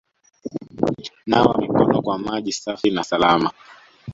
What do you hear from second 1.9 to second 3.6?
kwa maji safi na salama